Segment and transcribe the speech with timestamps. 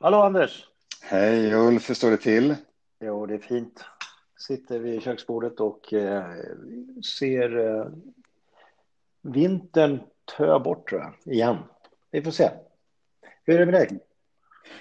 [0.00, 0.66] Hallå Anders!
[1.02, 2.54] Hej Ulf, hur står det till?
[3.00, 3.84] Jo, det är fint.
[4.38, 6.24] Sitter vid köksbordet och eh,
[7.18, 7.86] ser eh,
[9.22, 10.00] vintern
[10.36, 11.56] tö bort tror jag, igen.
[12.10, 12.50] Vi får se.
[13.44, 14.00] Hur är det med dig?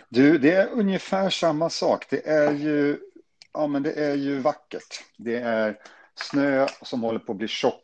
[0.09, 2.05] Du, det är ungefär samma sak.
[2.09, 2.99] Det är ju,
[3.53, 5.03] ja, men det är ju vackert.
[5.17, 5.79] Det är
[6.15, 7.83] snö som håller på att bli tjock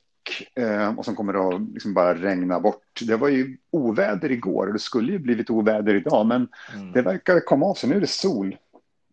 [0.98, 3.02] och som kommer att liksom bara regna bort.
[3.08, 6.92] Det var ju oväder igår och det skulle ju blivit oväder idag, men mm.
[6.92, 7.90] det verkar komma av sig.
[7.90, 8.58] Nu är det sol.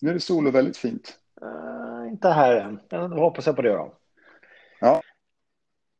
[0.00, 1.18] Nu är det sol och väldigt fint.
[1.42, 2.80] Uh, inte här än.
[2.88, 3.94] Jag hoppas jag på det då.
[4.80, 5.02] Ja,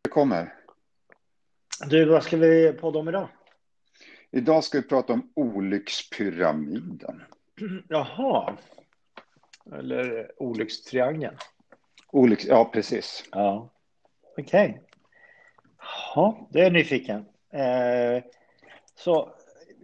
[0.02, 0.54] det kommer.
[1.86, 3.28] Du, vad ska vi podda om idag?
[4.30, 7.22] Idag ska vi prata om olyckspyramiden.
[7.88, 8.56] Jaha.
[9.72, 11.36] Eller olyckstriangeln.
[12.12, 13.24] Olycks, ja, precis.
[13.32, 13.70] Ja.
[14.38, 14.70] Okej.
[14.70, 14.93] Okay.
[16.14, 17.24] Ja, det är jag nyfiken.
[17.52, 18.24] Eh,
[18.94, 19.28] så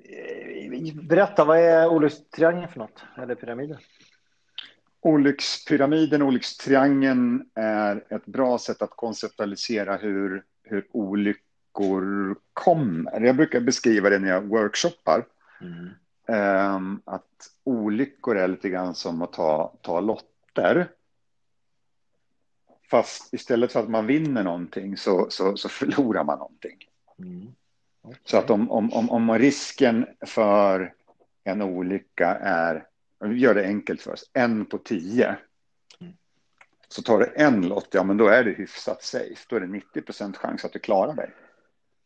[0.05, 3.05] eh, berätta, vad är olyckstriangeln för något?
[3.23, 3.79] Eller pyramiden?
[5.01, 13.21] Olyckspyramiden, olyckstriangeln är ett bra sätt att konceptualisera hur, hur olyckor kommer.
[13.21, 15.25] Jag brukar beskriva det när jag workshoppar.
[15.61, 16.77] Mm.
[16.77, 20.89] Um, att olyckor är lite grann som att ta, ta lotter.
[22.91, 26.79] Fast istället för att man vinner någonting så, så, så förlorar man någonting.
[27.19, 27.53] Mm.
[28.03, 28.21] Okay.
[28.25, 30.95] Så att om, om, om, om risken för
[31.45, 32.87] en olycka är,
[33.21, 35.37] vi gör det enkelt för oss, en på tio.
[36.01, 36.13] Mm.
[36.89, 39.47] Så tar du en lott, ja men då är det hyfsat safe.
[39.49, 41.31] Då är det 90 procent chans att du klarar dig.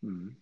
[0.02, 0.34] Mm.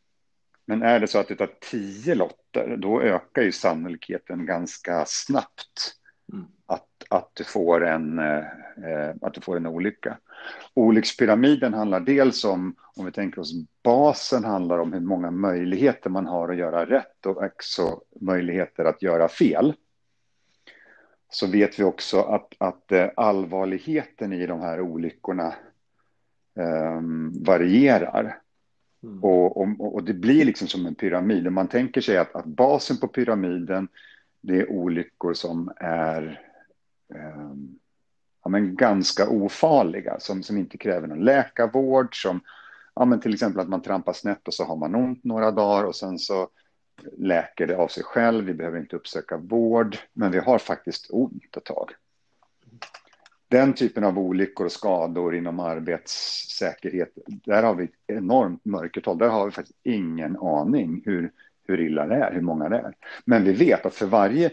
[0.64, 5.96] Men är det så att du tar tio lotter, då ökar ju sannolikheten ganska snabbt
[6.32, 6.46] mm.
[7.12, 10.18] Att, du får en, eh, att du får en olycka.
[10.74, 16.26] Olyckspyramiden handlar dels om, om vi tänker oss basen, handlar om hur många möjligheter man
[16.26, 19.74] har att göra rätt och också möjligheter att göra fel.
[21.30, 25.54] Så vet vi också att, att eh, allvarligheten i de här olyckorna
[26.54, 28.38] um, varierar.
[29.02, 29.24] Mm.
[29.24, 31.46] Och, och, och, det blir liksom som en pyramid.
[31.46, 33.88] Och man tänker sig att, att basen på pyramiden,
[34.40, 36.51] det är olyckor som är
[37.14, 37.54] eh,
[38.44, 42.40] ja, men ganska ofarliga, som, som inte kräver någon läkarvård, som
[42.94, 45.84] ja, men till exempel att man trampar snett och så har man ont några dagar
[45.84, 46.48] och sen så
[47.18, 51.56] läker det av sig själv, vi behöver inte uppsöka vård, men vi har faktiskt ont
[51.56, 51.90] ett tag.
[53.48, 59.18] Den typen av olyckor och skador inom arbetssäkerhet, där har vi ett enormt mörkertal.
[59.18, 61.32] Där har vi faktiskt ingen aning hur,
[61.66, 62.94] hur illa det är, hur många det är.
[63.24, 64.50] Men vi vet att för varje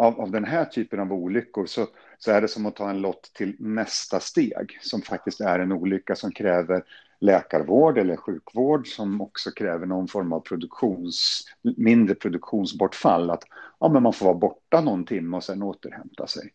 [0.00, 1.86] av, av den här typen av olyckor så,
[2.18, 5.72] så är det som att ta en lott till nästa steg som faktiskt är en
[5.72, 6.82] olycka som kräver
[7.20, 11.44] läkarvård eller sjukvård som också kräver någon form av produktions,
[11.76, 13.30] mindre produktionsbortfall.
[13.30, 13.44] Att
[13.80, 16.52] ja, men man får vara borta någon timme och sen återhämta sig.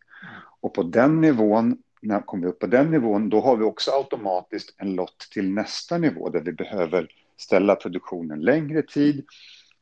[0.62, 3.92] Och på den nivån, när kommer vi upp på den nivån, då har vi också
[3.92, 7.08] automatiskt en lott till nästa nivå där vi behöver
[7.38, 9.26] ställa produktionen längre tid,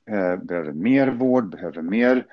[0.10, 2.26] eh, behöver mer vård, behöver mer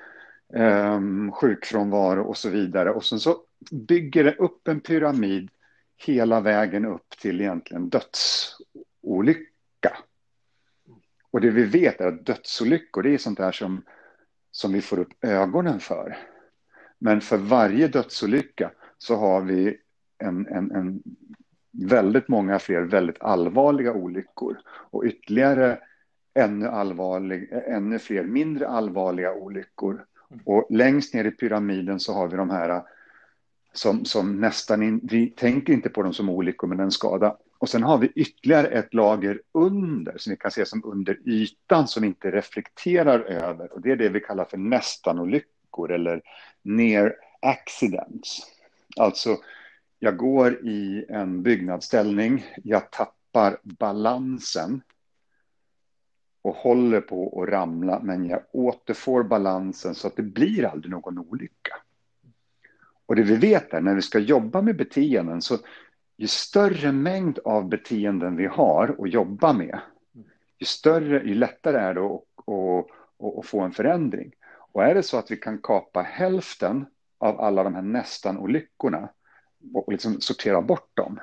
[0.53, 2.91] um, sjukfrånvaro och så vidare.
[2.91, 3.37] Och sen så
[3.71, 5.49] bygger det upp en pyramid
[5.97, 9.47] hela vägen upp till egentligen dödsolycka.
[11.31, 13.83] Och det vi vet är att dödsolyckor, det är sånt där som,
[14.51, 16.17] som vi får upp ögonen för.
[16.99, 19.77] Men för varje dödsolycka så har vi
[20.17, 21.03] en, en, en
[21.71, 25.79] väldigt många fler väldigt allvarliga olyckor och ytterligare
[26.33, 30.05] ännu, allvarlig, ännu fler mindre allvarliga olyckor
[30.45, 32.81] och längst ner i pyramiden så har vi de här äh,
[33.73, 37.37] som, som nästan, in, vi tänker inte på dem som olyckor men en skada.
[37.57, 41.87] Och sen har vi ytterligare ett lager under, som vi kan se som under ytan,
[41.87, 43.73] som vi inte reflekterar över.
[43.73, 46.21] Och det är det vi kallar för nästan-olyckor eller
[46.61, 48.41] near accidents.
[48.97, 49.37] Alltså,
[49.99, 54.81] jag går i en byggnadsställning, jag tappar balansen
[56.41, 61.19] och håller på att ramla, men jag återfår balansen så att det blir aldrig någon
[61.19, 61.75] olycka.
[63.05, 65.57] Och det vi vet är när vi ska jobba med beteenden så
[66.17, 69.79] ju större mängd av beteenden vi har att jobba med,
[70.59, 74.31] ju större, ju lättare är det att, få en förändring.
[74.73, 76.85] Och är det så att vi kan kapa hälften
[77.17, 79.09] av alla de här nästan-olyckorna
[79.73, 81.19] och liksom sortera bort dem,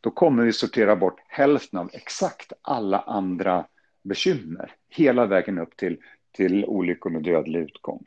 [0.00, 3.64] då kommer vi sortera bort hälften av exakt alla andra
[4.08, 5.98] bekymmer hela vägen upp till,
[6.32, 8.04] till olyckor med dödlig utgång.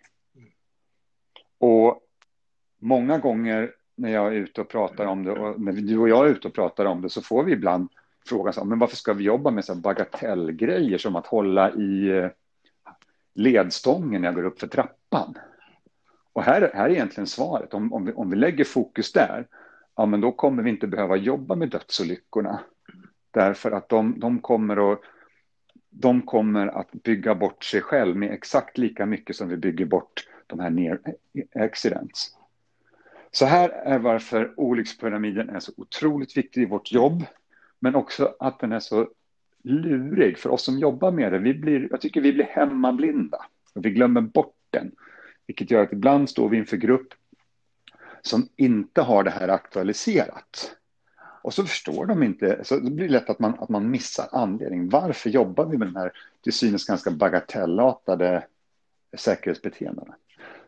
[1.57, 2.01] Och
[2.79, 6.25] många gånger när jag är ute och pratar om det och när du och jag
[6.25, 7.89] är ute och pratar om det så får vi ibland
[8.25, 12.29] frågan så, men varför ska vi jobba med så bagatellgrejer som att hålla i eh,
[13.35, 15.37] ledstången när jag går upp för trappan?
[16.33, 17.73] Och här, här är egentligen svaret.
[17.73, 19.47] Om, om, vi, om vi lägger fokus där,
[19.95, 22.59] ja, men då kommer vi inte behöva jobba med dödsolyckorna.
[23.31, 25.01] Därför att de, de, kommer att,
[26.01, 30.27] de kommer att bygga bort sig själv med exakt lika mycket som vi bygger bort
[30.47, 30.99] de här near
[31.55, 32.37] accidents.
[33.31, 37.23] Så här är varför olyckspyramiden är så otroligt viktig i vårt jobb,
[37.79, 39.09] men också att den är så
[39.63, 41.39] lurig för oss som jobbar med det.
[41.39, 44.91] Vi blir, jag tycker vi blir hemmablinda och vi glömmer bort den,
[45.47, 47.13] vilket gör att ibland står vi inför grupp
[48.21, 50.75] som inte har det här aktualiserat.
[51.41, 54.89] Och så förstår de inte, så det blir lätt att man, att man missar anledningen.
[54.89, 56.11] Varför jobbar vi med de här
[56.43, 58.45] till synes ganska bagatellartade
[59.17, 60.15] säkerhetsbeteendena?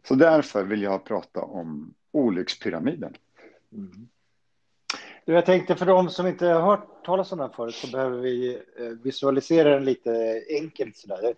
[0.08, 3.14] Så därför vill jag prata om olyckspyramiden.
[3.74, 4.08] Mm.
[5.26, 8.18] Du, jag tänkte för de som inte har hört talas om den förut så behöver
[8.18, 10.98] vi eh, visualisera den lite enkelt.
[10.98, 11.36] Sådär.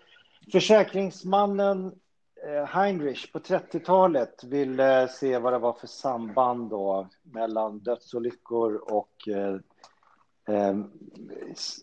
[0.51, 1.91] Försäkringsmannen
[2.45, 8.75] Eh, Heinrich på 30-talet ville eh, se vad det var för samband då mellan dödsolyckor
[8.75, 9.55] och eh,
[10.55, 10.75] eh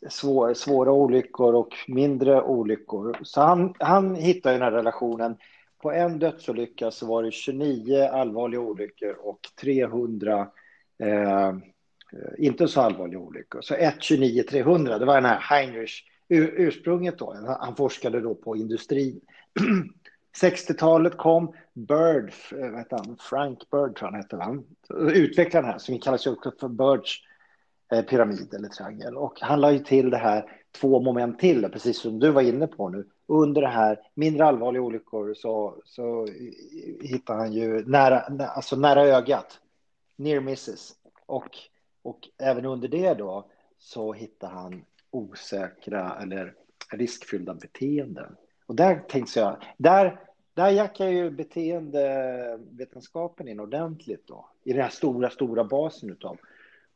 [0.09, 3.19] svår, svåra olyckor och mindre olyckor.
[3.23, 5.37] Så han, han hittade den här relationen
[5.83, 10.49] på en dödsolycka så var det 29 allvarliga olyckor och 300
[10.99, 11.53] eh,
[12.39, 13.61] inte så allvarliga olyckor.
[13.63, 17.19] Så 1, 29, 300, det var den här Heinrich-ursprunget.
[17.19, 17.57] då.
[17.61, 19.21] Han forskade då på industrin.
[20.41, 23.17] 60-talet kom, Bird, eh, vet han?
[23.21, 24.65] Frank Bird tror han hette, han
[25.15, 27.17] utvecklade här som kallas också för Birds
[27.93, 29.17] eh, pyramid eller triangel.
[29.17, 32.67] Och han la ju till det här två moment till, precis som du var inne
[32.67, 36.29] på nu under det här mindre allvarliga olyckor så, så
[37.01, 39.61] hittar han ju nära, alltså nära ögat,
[40.17, 40.93] near misses.
[41.27, 41.59] Och,
[42.03, 46.55] och även under det då så hittar han osäkra eller
[46.93, 48.37] riskfyllda beteenden.
[48.73, 50.21] Och där tänkte jag, där,
[50.55, 56.39] där jackar ju beteendevetenskapen in ordentligt då, i den här stora, stora basen av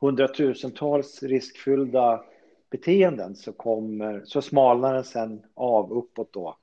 [0.01, 2.25] hundratusentals riskfyllda
[2.71, 6.57] beteenden så, kommer, så smalnar den sen av uppåt då.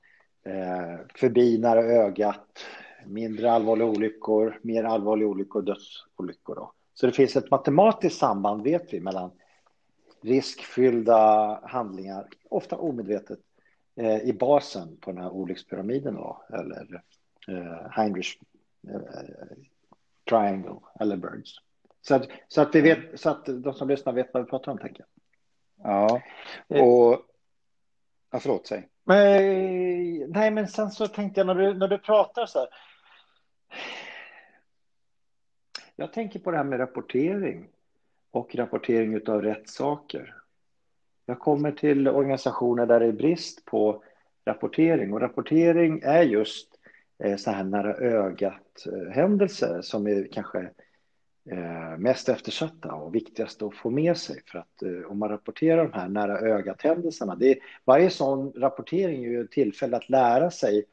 [0.44, 2.64] Eh, förbi nära ögat,
[3.06, 6.54] mindre allvarliga olyckor, mer allvarliga olyckor, dödsolyckor.
[6.54, 6.72] Då.
[6.94, 9.30] Så det finns ett matematiskt samband, vet vi, mellan
[10.20, 13.40] riskfyllda handlingar, ofta omedvetet,
[14.22, 17.02] i basen på den här olyckspyramiden då, eller
[17.48, 18.38] eh, Heinrich
[18.88, 19.00] eh,
[20.28, 21.56] Triangle eller Birds.
[22.00, 24.72] Så att, så att vi vet, så att de som lyssnar vet vad vi pratar
[24.72, 25.08] om, tänker jag.
[25.92, 26.22] Ja,
[26.68, 26.84] eh.
[26.84, 27.20] och...
[28.30, 28.88] Ja, förlåt, säg.
[29.04, 32.68] Men, nej, men sen så tänkte jag när du, när du pratar så här.
[35.96, 37.68] Jag tänker på det här med rapportering
[38.30, 40.34] och rapportering av rätt saker.
[41.26, 44.02] Jag kommer till organisationer där det är brist på
[44.46, 46.68] rapportering och rapportering är just
[47.24, 50.70] eh, så här nära-ögat-händelser eh, som är kanske
[51.50, 54.42] eh, mest eftersatta och viktigast att få med sig.
[54.46, 57.38] För att om man rapporterar de här nära ögat-händelserna,
[57.84, 60.84] varje sån rapportering är ju ett tillfälle att lära sig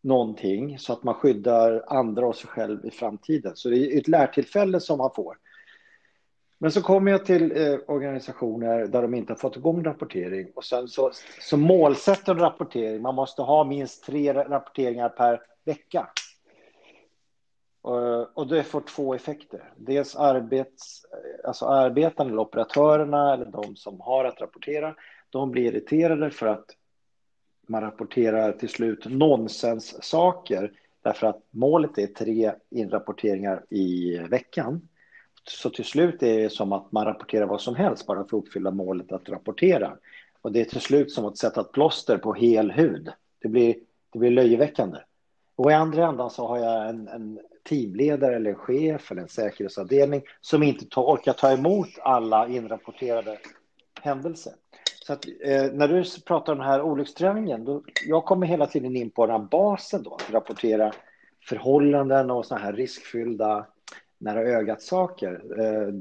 [0.00, 3.52] någonting så att man skyddar andra och sig själv i framtiden.
[3.54, 5.36] Så det är ett lärtillfälle som man får.
[6.58, 10.64] Men så kommer jag till eh, organisationer där de inte har fått igång rapportering och
[10.64, 11.10] sen så,
[11.40, 13.02] så målsätter rapportering.
[13.02, 16.08] Man måste ha minst tre rapporteringar per vecka.
[17.82, 19.72] Och, och det får två effekter.
[19.76, 21.06] Dels arbets,
[21.44, 24.94] alltså arbetarna eller operatörerna eller de som har att rapportera,
[25.30, 26.66] de blir irriterade för att
[27.68, 30.72] man rapporterar till slut nonsens saker
[31.02, 34.88] därför att målet är tre inrapporteringar i veckan.
[35.48, 38.44] Så till slut är det som att man rapporterar vad som helst bara för att
[38.44, 39.96] uppfylla målet att rapportera.
[40.42, 43.08] Och det är till slut som att sätta ett plåster på hel hud.
[43.42, 43.76] Det blir,
[44.12, 44.98] det blir löjeväckande.
[45.56, 49.28] Och i andra ändan så har jag en, en teamledare eller en chef eller en
[49.28, 53.38] säkerhetsavdelning som inte ta, orkar ta emot alla inrapporterade
[54.02, 54.52] händelser.
[55.06, 58.96] Så att, eh, när du pratar om den här olyckstriangeln, då, jag kommer hela tiden
[58.96, 60.92] in på den här basen då, att rapportera
[61.48, 63.66] förhållanden och sådana här riskfyllda
[64.18, 65.94] nära ögat-saker eh,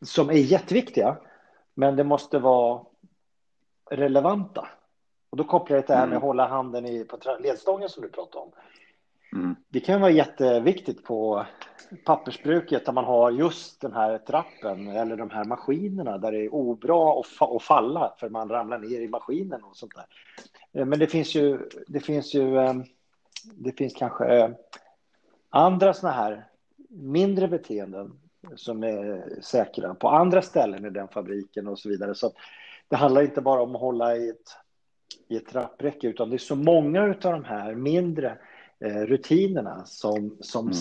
[0.00, 1.16] som är jätteviktiga,
[1.74, 2.84] men det måste vara
[3.90, 4.68] relevanta.
[5.30, 6.22] Och då kopplar jag det här med att mm.
[6.22, 8.52] hålla handen i, på ledstången som du pratade om.
[9.32, 9.56] Mm.
[9.68, 11.46] Det kan vara jätteviktigt på
[12.04, 16.54] pappersbruket där man har just den här trappen eller de här maskinerna där det är
[16.54, 20.06] obra att, fa att falla för man ramlar ner i maskinen och sånt där.
[20.80, 22.74] Eh, men det finns ju, det finns ju, eh,
[23.44, 24.50] det finns kanske eh,
[25.50, 26.46] andra såna här
[26.92, 28.12] mindre beteenden
[28.56, 32.14] som är säkra på andra ställen i den fabriken och så vidare.
[32.14, 32.32] Så
[32.88, 34.56] det handlar inte bara om att hålla i ett,
[35.28, 38.38] i ett trappräcke utan det är så många av de här mindre
[38.80, 40.78] eh, rutinerna som, som mm.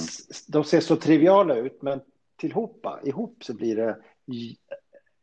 [0.47, 2.01] de ser så triviala ut, men
[2.37, 3.97] tillhopa, ihop så blir det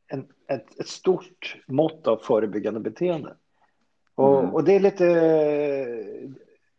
[0.08, 3.36] en, ett, ett stort mått av förebyggande beteende.
[4.14, 4.54] Och, mm.
[4.54, 5.04] och det är lite,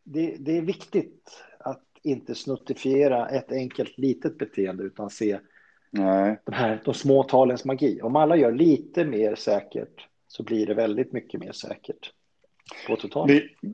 [0.04, 1.44] det, det, är viktigt
[2.04, 5.40] inte snuttifiera ett enkelt litet beteende utan se
[5.92, 6.40] Nej.
[6.46, 8.02] De, här, de små talens magi.
[8.02, 12.14] Om alla gör lite mer säkert så blir det väldigt mycket mer säkert
[12.88, 13.28] på totalen.
[13.28, 13.74] Vi,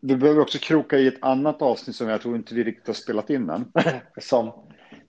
[0.00, 2.94] vi behöver också kroka i ett annat avsnitt som jag tror inte vi riktigt har
[2.94, 3.72] spelat in än.
[4.20, 4.52] som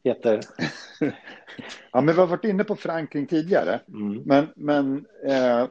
[0.03, 0.39] heter?
[1.91, 3.79] ja, men vi har varit inne på förankring tidigare.
[3.87, 4.23] Mm.
[4.25, 5.67] Men, men eh,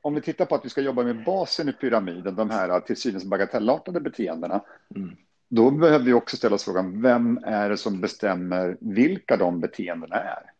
[0.00, 2.96] om vi tittar på att vi ska jobba med basen i pyramiden, de här till
[2.96, 4.64] synes bagatellartade beteendena,
[4.96, 5.16] mm.
[5.54, 10.16] Då behöver vi också ställa oss frågan, vem är det som bestämmer vilka de beteendena
[10.16, 10.52] är?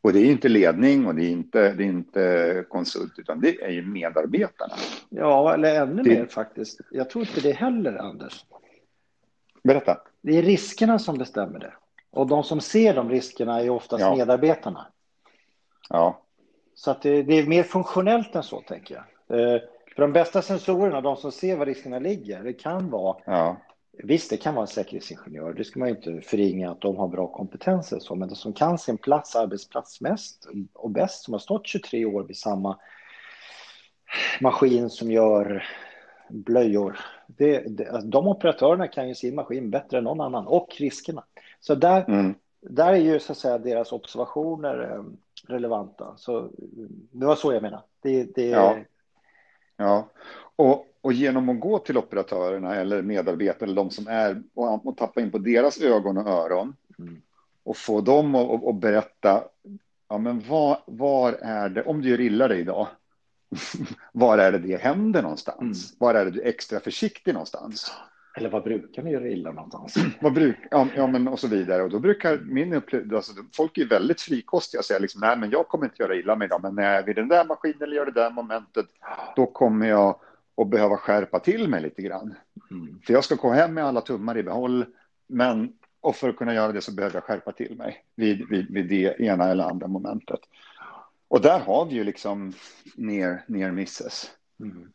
[0.00, 3.62] Och det är inte ledning och det är inte, det är inte konsult, utan det
[3.62, 4.74] är ju medarbetarna.
[5.08, 6.10] Ja, eller ännu det...
[6.10, 6.80] mer faktiskt.
[6.90, 8.44] Jag tror inte det heller, Anders.
[9.64, 10.00] Berätta.
[10.20, 11.74] Det är riskerna som bestämmer det.
[12.10, 14.16] Och de som ser de riskerna är oftast ja.
[14.16, 14.86] medarbetarna.
[15.88, 16.22] Ja.
[16.74, 19.04] Så att det, det, är mer funktionellt än så, tänker jag.
[19.96, 23.56] För de bästa sensorerna, de som ser var riskerna ligger, det kan vara ja.
[23.98, 25.52] Visst, det kan vara en säkerhetsingenjör.
[25.52, 27.98] Det ska man inte förringa att de har bra kompetenser.
[27.98, 32.04] Så, men de som kan sin plats, arbetsplats mest och bäst, som har stått 23
[32.04, 32.78] år vid samma
[34.40, 35.64] maskin som gör
[36.28, 37.00] blöjor.
[37.26, 41.24] Det, det, de operatörerna kan ju sin maskin bättre än någon annan och riskerna.
[41.60, 42.34] Så där, mm.
[42.60, 45.02] där är ju så att säga deras observationer eh,
[45.52, 46.14] relevanta.
[46.16, 46.48] Så
[47.10, 47.82] det var så jag menade.
[48.02, 48.48] Det, det...
[48.48, 48.76] Ja.
[49.76, 50.10] Ja,
[50.56, 54.96] och och genom att gå till operatörerna eller medarbetarna eller de som är och, och
[54.96, 57.22] tappa in på deras ögon och öron mm.
[57.64, 59.44] och få dem att, att berätta,
[60.08, 62.86] ja men var, var är det, om du gör illa dig idag,
[64.12, 65.90] var är det det händer någonstans?
[65.90, 65.96] Mm.
[65.98, 67.92] Var är det du är extra försiktig någonstans?
[68.36, 69.94] Eller vad brukar ni göra illa någonstans?
[70.20, 71.82] vad bruk, ja, ja, men och så vidare.
[71.82, 75.50] Och då brukar min upplevelse, alltså, folk är väldigt frikostiga och säger liksom, nej men
[75.50, 77.82] jag kommer inte göra illa mig idag, men när jag är vid den där maskinen
[77.82, 78.86] eller gör det där momentet,
[79.36, 80.16] då kommer jag
[80.54, 82.34] och behöva skärpa till mig lite grann.
[82.70, 82.98] Mm.
[83.06, 84.86] För jag ska gå hem med alla tummar i behåll,
[85.26, 88.72] men och för att kunna göra det så behöver jag skärpa till mig vid, vid,
[88.72, 90.40] vid det ena eller andra momentet.
[91.28, 92.52] Och där har vi ju liksom
[92.94, 94.30] ner, ner misses.
[94.60, 94.92] Mm.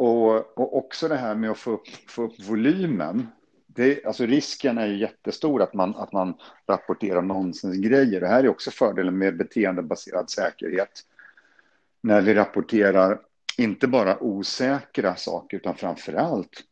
[0.00, 3.26] Och, och också det här med att få upp, få upp volymen.
[3.66, 6.34] Det, alltså risken är ju jättestor att man, att man
[6.68, 8.20] rapporterar nonsensgrejer.
[8.20, 10.90] Det här är också fördelen med beteendebaserad säkerhet.
[12.00, 13.20] När vi rapporterar
[13.58, 16.64] inte bara osäkra saker utan framför allt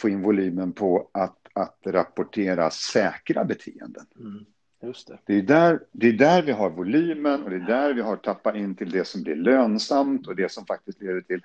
[0.00, 4.06] få in volymen på att, att rapportera säkra beteenden.
[4.18, 4.44] Mm,
[4.82, 5.18] just det.
[5.24, 8.16] Det, är där, det är där vi har volymen och det är där vi har
[8.16, 11.42] tappat in till det som blir lönsamt och det som faktiskt leder till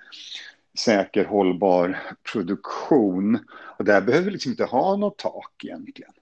[0.78, 1.98] säker hållbar
[2.32, 3.38] produktion.
[3.50, 6.12] Och där behöver vi liksom inte ha något tak egentligen.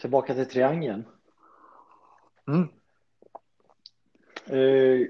[0.00, 1.04] Tillbaka till triangeln.
[2.48, 2.68] Mm.
[4.50, 5.06] Eh,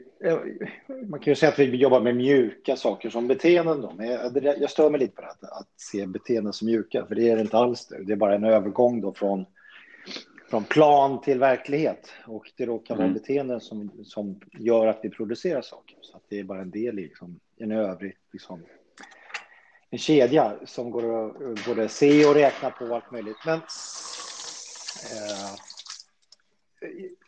[1.09, 3.81] man kan ju säga att vi jobbar med mjuka saker som beteenden.
[3.81, 3.93] Då.
[3.97, 4.09] Men
[4.61, 7.37] jag, stör mig lite på det att, att se beteenden som mjuka, för det är
[7.37, 7.87] det inte alls.
[7.87, 9.47] Det, det är bara en övergång då från,
[10.49, 12.13] från plan till verklighet.
[12.27, 13.07] Och det råkar mm.
[13.07, 15.97] vara beteenden som, som gör att vi producerar saker.
[16.01, 18.65] Så att det är bara en del i liksom, en övrig liksom,
[19.91, 23.37] en kedja som går att både se och räkna på allt möjligt.
[23.47, 25.55] Men eh,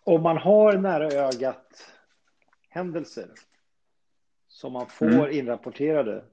[0.04, 1.86] om man har nära ögat
[2.68, 3.28] händelser
[4.48, 5.30] som man får mm.
[5.30, 6.24] inrapporterade.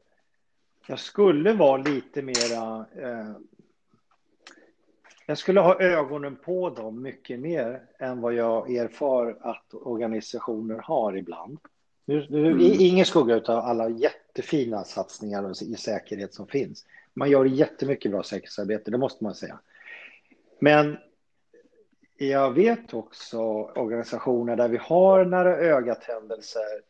[0.88, 2.86] Jag skulle vara lite mera...
[2.96, 3.36] Eh,
[5.30, 11.18] jag skulle ha ögonen på dem mycket mer än vad jag erfar att organisationer har
[11.18, 11.60] ibland.
[12.06, 12.62] Nu, nu mm.
[12.62, 16.86] Ingen skugga av alla jättefina satsningar i säkerhet som finns.
[17.14, 19.60] Man gör jättemycket bra säkerhetsarbete, det måste man säga.
[20.60, 20.98] Men
[22.18, 26.82] jag vet också organisationer där vi har nära ögat-händelser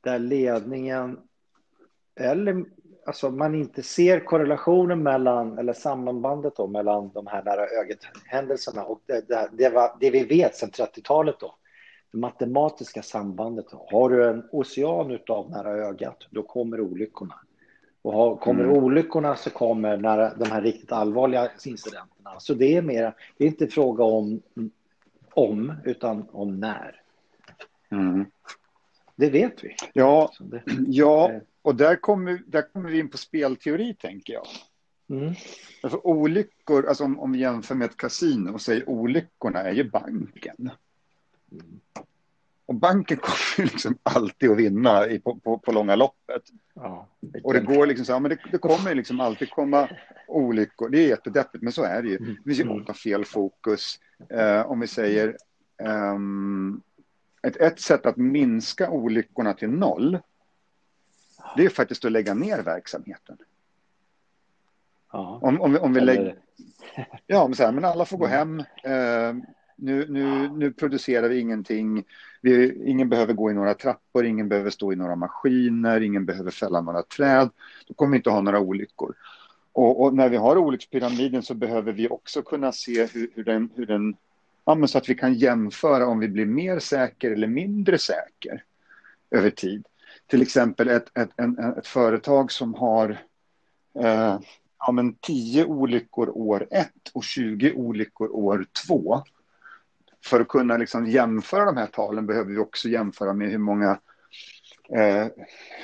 [0.00, 1.18] där ledningen
[2.14, 2.64] eller
[3.08, 9.00] alltså man inte ser korrelationen mellan eller sammanbandet då, mellan de här nära ögat-händelserna och
[9.06, 11.54] det, det, det, var, det vi vet sedan 30-talet då.
[12.12, 13.66] Det matematiska sambandet.
[13.70, 13.86] Då.
[13.90, 17.34] Har du en ocean av nära ögat, då kommer olyckorna.
[18.02, 18.76] Och har, kommer mm.
[18.76, 22.30] olyckorna så kommer när, de här riktigt allvarliga incidenterna.
[22.38, 24.42] Så det är mer, det är inte fråga om
[25.34, 27.00] om, utan om när.
[27.90, 28.24] Mm.
[29.16, 29.74] Det vet vi.
[29.92, 31.30] Ja, det, ja
[31.68, 34.46] och där kommer, där kommer vi in på spelteori, tänker jag.
[35.10, 35.34] Mm.
[35.80, 39.90] För olyckor, alltså om, om vi jämför med ett kasino, och säger olyckorna är ju
[39.90, 40.70] banken.
[41.52, 41.80] Mm.
[42.66, 46.42] Och banken kommer liksom alltid att vinna i, på, på, på långa loppet.
[46.74, 47.08] Ja,
[47.42, 49.88] och det går liksom så här, men det, det kommer liksom alltid komma
[50.28, 50.88] olyckor.
[50.88, 52.18] Det är jättedeppigt, men så är det ju.
[52.18, 52.80] Det finns ju mm.
[52.80, 54.00] ofta fel fokus.
[54.30, 55.36] Eh, om vi säger
[56.14, 56.82] um,
[57.42, 60.18] ett, ett sätt att minska olyckorna till noll,
[61.56, 63.36] det är faktiskt att lägga ner verksamheten.
[65.12, 65.38] Ja.
[65.42, 66.36] Om, om, om vi lägger...
[67.26, 68.60] Ja, men, så här, men alla får gå hem.
[68.60, 69.34] Eh,
[69.76, 72.04] nu, nu, nu producerar vi ingenting.
[72.40, 76.50] Vi, ingen behöver gå i några trappor, ingen behöver stå i några maskiner, ingen behöver
[76.50, 77.50] fälla några träd.
[77.86, 79.14] Då kommer vi inte ha några olyckor.
[79.72, 83.70] Och, och när vi har olyckspyramiden så behöver vi också kunna se hur, hur den,
[83.74, 84.16] hur den
[84.64, 88.64] ja, så att vi kan jämföra om vi blir mer säker eller mindre säker
[89.30, 89.86] över tid.
[90.28, 93.10] Till exempel ett, ett, en, ett företag som har
[93.98, 94.38] eh,
[94.78, 99.22] ja, men 10 olyckor år 1 och 20 olyckor år 2
[100.24, 103.98] för att kunna liksom jämföra de här talen behöver vi också jämföra med hur många,
[104.92, 105.26] eh,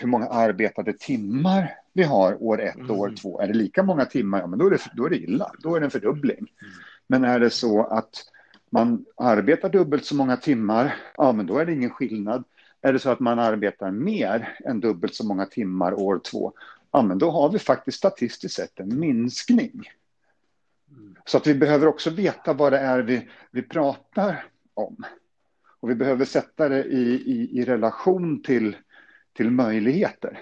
[0.01, 3.17] hur många arbetade timmar vi har år ett och år mm.
[3.17, 3.41] två.
[3.41, 5.53] Är det lika många timmar, ja, men då är, det, då är det illa.
[5.59, 6.47] Då är det en fördubbling.
[7.07, 8.25] Men är det så att
[8.71, 12.45] man arbetar dubbelt så många timmar, ja, men då är det ingen skillnad.
[12.85, 16.53] Är det så att man arbetar mer än dubbelt så många timmar år två,
[16.91, 19.83] ja, men då har vi faktiskt statistiskt sett en minskning.
[21.25, 25.05] Så att vi behöver också veta vad det är vi, vi pratar om.
[25.81, 28.77] Och vi behöver sätta det i, i, i relation till,
[29.33, 30.41] till möjligheter.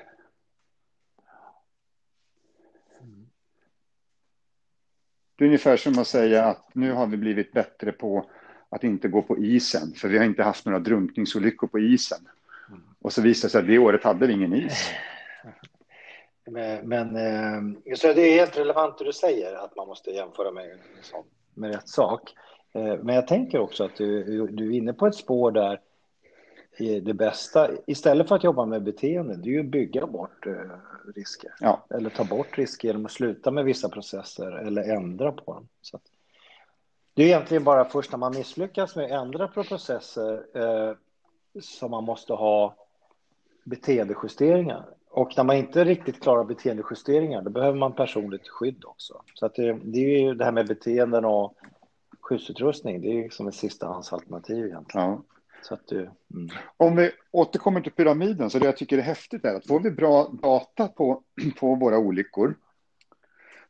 [5.37, 8.31] Det är ungefär som att säga att nu har vi blivit bättre på
[8.73, 12.29] att inte gå på isen, för vi har inte haft några drunkningsolyckor på isen.
[13.01, 14.91] Och så visar det sig att det året hade vi ingen is.
[16.45, 20.51] Men, men eh, så det är helt relevant det du säger, att man måste jämföra
[20.51, 20.79] med,
[21.55, 22.35] med rätt sak.
[22.73, 25.81] Eh, men jag tänker också att du, du är inne på ett spår där
[26.79, 30.53] det bästa, istället för att jobba med beteende, det är ju att bygga bort eh,
[31.15, 31.55] risker.
[31.61, 31.85] Ja.
[31.91, 35.69] Eller ta bort risker genom att sluta med vissa processer eller ändra på dem.
[35.83, 35.99] Så
[37.15, 40.97] det är egentligen bara först när man misslyckas med att ändra på processer eh,
[41.61, 42.77] som man måste ha
[43.65, 44.87] beteendejusteringar.
[45.11, 49.23] Och när man inte riktigt klarar beteendejusteringar, då behöver man personligt skydd också.
[49.35, 51.55] Så att det, det är ju det här med beteenden och
[52.21, 55.07] skyddsutrustning, det är som ett sistahandsalternativ egentligen.
[55.07, 55.23] Ja.
[55.63, 56.49] Så att du, mm.
[56.77, 59.91] Om vi återkommer till pyramiden, så det jag tycker är häftigt är att får vi
[59.91, 61.23] bra data på,
[61.61, 62.55] på våra olyckor,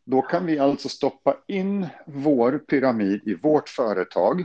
[0.04, 4.44] då kan vi alltså stoppa in vår pyramid i vårt företag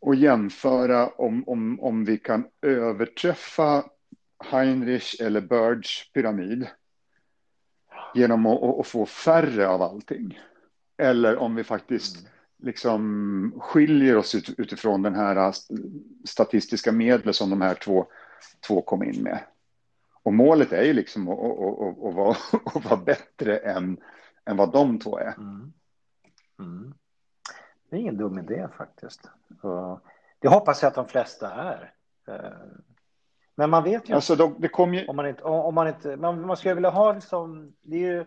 [0.00, 3.84] och jämföra om, om, om vi kan överträffa
[4.44, 6.66] Heinrich eller Birds pyramid
[8.14, 10.40] genom att, att, få färre av allting.
[10.96, 12.30] Eller om vi faktiskt mm.
[12.62, 15.54] liksom skiljer oss ut, utifrån den här
[16.24, 18.06] statistiska medlet som de här två,
[18.66, 19.38] två kom in med.
[20.26, 22.36] Och målet är ju liksom att, att, att, vara,
[22.74, 24.00] att vara bättre än,
[24.44, 25.34] än vad de två är.
[25.38, 25.72] Mm.
[26.58, 26.94] Mm.
[27.90, 29.30] Det är ingen dum idé faktiskt.
[30.38, 31.92] Det hoppas jag att de flesta är.
[32.28, 32.50] Eh,
[33.54, 35.06] men man vet ju alltså, det kom ju...
[35.06, 38.24] om man inte, om man inte, man, man skulle vilja ha liksom, det är ju,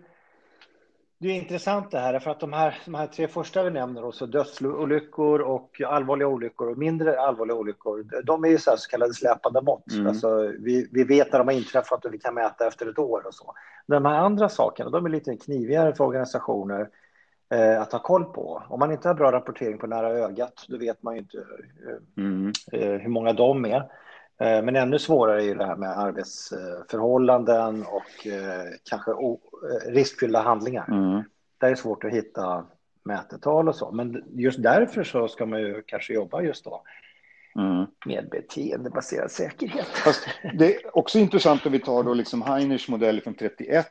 [1.22, 4.06] det är intressant det här, för att de här, de här tre första vi nämner,
[4.06, 9.14] också dödsolyckor och allvarliga olyckor och mindre allvarliga olyckor, de är ju så, så kallade
[9.14, 9.92] släpande mått.
[9.92, 10.08] Mm.
[10.08, 13.28] Alltså, vi, vi vet när de har inträffat och vi kan mäta efter ett år
[13.28, 13.54] och så.
[13.88, 16.90] De här andra sakerna, de är lite knivigare för organisationer
[17.50, 18.64] eh, att ha koll på.
[18.70, 22.24] Om man inte har bra rapportering på nära ögat, då vet man ju inte eh,
[22.24, 22.52] mm.
[22.72, 23.84] eh, hur många de är.
[24.40, 30.42] Eh, men ännu svårare är ju det här med arbetsförhållanden och eh, kanske eh, riskfyllda
[30.42, 30.88] handlingar.
[30.88, 31.24] Mm.
[31.58, 32.66] Där är det svårt att hitta
[33.04, 33.92] mätetal och så.
[33.92, 36.84] Men just därför så ska man ju kanske jobba just då
[37.56, 37.86] mm.
[38.06, 39.88] med beteendebaserad säkerhet.
[39.88, 43.88] Fast det är också intressant om vi tar då liksom Heiners modell från 31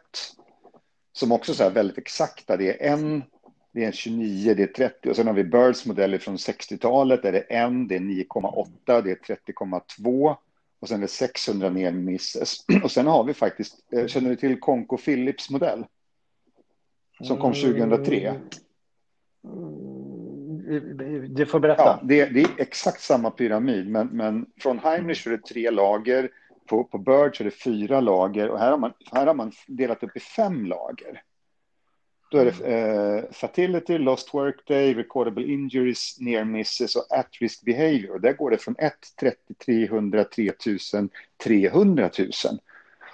[1.12, 2.56] som också är väldigt exakta.
[2.56, 3.22] Det är en,
[3.78, 7.22] det är 29, det är 30 och sen har vi Birds modell från 60-talet.
[7.22, 10.36] Där det är en, det är 9,8, det är 30,2
[10.80, 12.64] och sen är det 600 ner misses.
[12.84, 15.84] Och sen har vi faktiskt, eh, känner du till Conco Philips modell?
[17.20, 18.34] Som kom 2003.
[19.44, 21.82] Mm, du får berätta.
[21.82, 26.30] Ja, det, det, är exakt samma pyramid, men, men från Heinrich är det tre lager,
[26.66, 30.02] på, på Birch är det fyra lager och här har, man, här har man delat
[30.02, 31.22] upp i fem lager.
[32.30, 33.18] Då är det mm.
[33.18, 38.18] eh, fatality, lost workday, recordable injuries, near misses och at risk behavior.
[38.18, 41.10] Där går det från 1, 30, 300, 3000,
[41.44, 42.30] 300 000.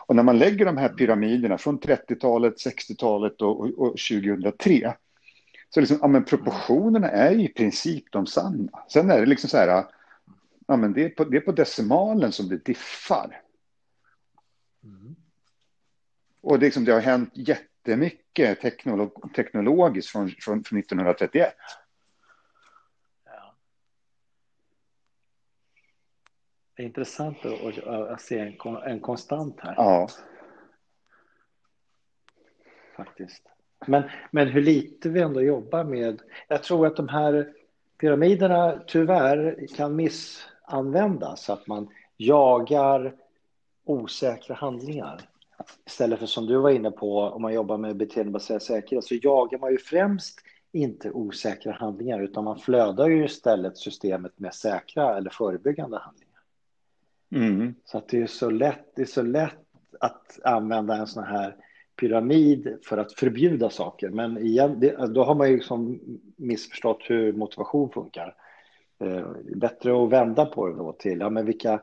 [0.06, 4.94] Och när man lägger de här pyramiderna från 30-talet, 60-talet och, och, och 2003
[5.74, 8.82] så liksom, ja, men proportionerna är i princip de samma.
[8.88, 9.84] Sen är det liksom så här,
[10.66, 13.40] ja, men det, är på, det är på decimalen som det diffar.
[14.84, 15.16] Mm.
[16.40, 17.30] Och det, liksom, det har hänt
[17.84, 21.54] jättemycket teknolog, teknologiskt från, från, från 1931.
[26.76, 29.74] Det är intressant att, att se en, en konstant här.
[29.76, 30.08] Ja.
[32.96, 33.42] Faktiskt.
[33.86, 36.22] Men, men hur lite vi ändå jobbar med.
[36.48, 37.52] Jag tror att de här
[37.98, 41.50] pyramiderna tyvärr kan missanvändas.
[41.50, 43.16] Att man jagar
[43.84, 45.20] osäkra handlingar.
[45.86, 49.58] Istället för som du var inne på, om man jobbar med beteendebaserad säkerhet, så jagar
[49.58, 50.40] man ju främst
[50.72, 56.40] inte osäkra handlingar, utan man flödar ju istället systemet med säkra eller förebyggande handlingar.
[57.34, 57.74] Mm.
[57.84, 59.54] Så att det är så lätt, det är så lätt
[60.00, 61.56] att använda en sån här
[62.00, 64.10] pyramid för att förbjuda saker.
[64.10, 66.00] Men igen, det, då har man ju liksom
[66.36, 68.34] missförstått hur motivation funkar.
[68.98, 71.82] Eh, bättre att vända på det då till ja, men vilka,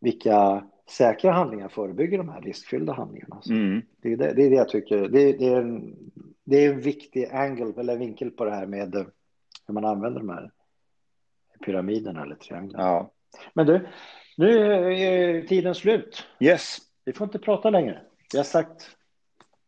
[0.00, 3.40] vilka säkra handlingar förebygger de här riskfyllda handlingarna.
[3.50, 3.82] Mm.
[4.02, 5.08] Det, är det, det, är det jag tycker.
[5.08, 5.96] Det, det, är en,
[6.44, 8.94] det är en viktig angle eller vinkel på det här med
[9.66, 10.50] hur man använder de här
[11.66, 12.84] pyramiderna eller trianglarna.
[12.84, 13.12] Ja.
[13.54, 13.88] Men du,
[14.36, 14.58] nu
[14.94, 16.24] är tiden slut.
[16.40, 16.78] Yes.
[17.04, 18.02] Vi får inte prata längre.
[18.32, 18.96] Vi har sagt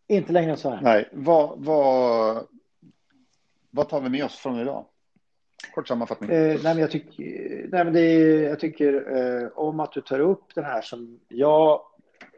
[0.09, 0.81] inte längre än så här.
[0.83, 2.47] Nej, vad, vad,
[3.71, 4.87] vad tar vi med oss från idag?
[5.75, 6.31] Kort sammanfattning.
[6.31, 7.19] Eh, nej, jag, tyck,
[7.69, 11.81] nej, men är, jag tycker eh, om att du tar upp den här som jag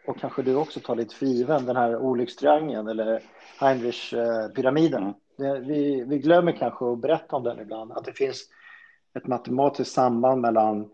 [0.07, 3.23] och kanske du också tar lite för given, den här olyckstriangeln eller
[3.61, 5.03] Heinrich-pyramiden.
[5.39, 8.49] Eh, vi, vi glömmer kanske att berätta om den ibland, att det finns
[9.15, 10.91] ett matematiskt samband mellan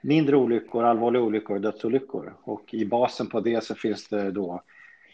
[0.00, 2.34] mindre olyckor, allvarliga olyckor och dödsolyckor.
[2.42, 4.62] Och i basen på det så finns det då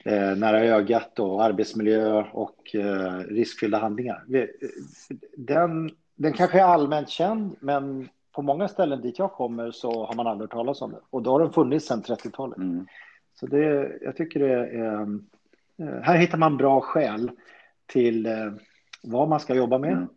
[0.05, 4.24] eh, nära ögat och arbetsmiljö och eh, riskfyllda handlingar.
[5.37, 10.14] Den, den kanske är allmänt känd, men på många ställen dit jag kommer så har
[10.14, 11.00] man aldrig hört talas om det.
[11.11, 12.59] Och då har den funnits sedan 30-talet.
[12.59, 12.87] Mm.
[13.35, 15.00] Så det, jag tycker det är...
[15.03, 17.31] Eh, här hittar man bra skäl
[17.87, 18.53] till eh,
[19.03, 20.09] vad man ska jobba med mm.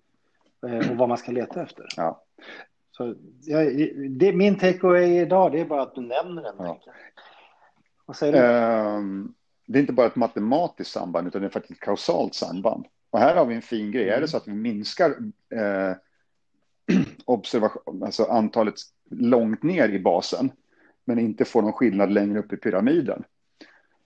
[0.68, 1.86] Eh, och vad man ska leta efter.
[1.98, 2.24] Ja.
[2.92, 6.56] Så jag, det, min takeaway idag det är bara att du nämner den.
[6.58, 6.80] Ja.
[8.06, 8.98] Vad säger du?
[8.98, 9.34] Um,
[9.66, 12.86] det är inte bara ett matematiskt samband utan det är faktiskt ett kausalt samband.
[13.10, 14.04] Och här har vi en fin grej.
[14.04, 14.28] Är det mm.
[14.28, 15.10] så att vi minskar
[15.56, 15.96] eh,
[17.26, 18.76] observation, alltså antalet
[19.10, 20.52] långt ner i basen
[21.06, 23.24] men inte får någon skillnad längre upp i pyramiden.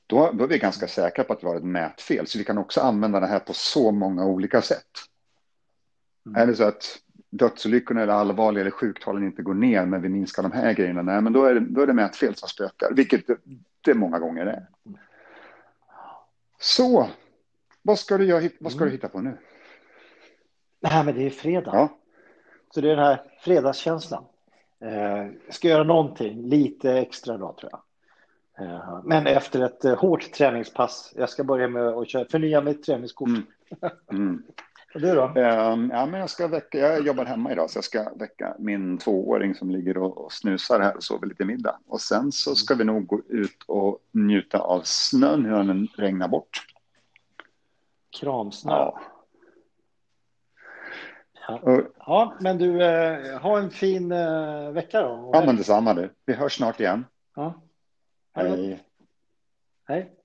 [0.07, 2.27] Då, då är vi ganska säkra på att vi har ett mätfel.
[2.27, 4.89] Så vi kan också använda det här på så många olika sätt.
[6.25, 6.41] Mm.
[6.41, 10.43] Är det så att dödsolyckorna eller allvarliga eller sjuktalen inte går ner, men vi minskar
[10.43, 13.27] de här grejerna, nej, men då är det, då är det mätfel som spökar, vilket
[13.27, 13.37] det,
[13.81, 14.67] det många gånger är.
[16.59, 17.09] Så,
[17.81, 19.37] vad ska du, göra, vad ska du hitta på nu?
[20.79, 21.71] Nej, men det är fredag.
[21.73, 21.97] Ja.
[22.73, 24.23] Så det är den här fredagskänslan.
[24.81, 27.81] Eh, ska göra någonting lite extra då, tror jag.
[28.67, 31.13] Eh, men efter ett eh, hårt träningspass.
[31.15, 33.29] Jag ska börja med att köra, förnya mitt träningskort.
[33.29, 33.43] Mm.
[34.11, 34.43] Mm.
[34.93, 35.23] Och du då?
[35.23, 38.97] Um, ja, men jag, ska väcka, jag jobbar hemma idag så jag ska väcka min
[38.97, 41.79] tvååring som ligger och, och snusar här och sover lite middag.
[41.87, 46.27] Och sen så ska vi nog gå ut och njuta av snön, hur den regnar
[46.27, 46.65] bort.
[48.19, 48.71] Kramsnö.
[48.71, 48.99] Ja.
[51.47, 51.81] Ja.
[51.97, 55.29] ja, men du, eh, ha en fin eh, vecka då.
[55.33, 56.13] Ja, men detsamma du.
[56.25, 57.05] Vi hörs snart igen.
[57.35, 57.53] Ja.
[58.33, 58.83] Hej.
[59.87, 60.15] Hej.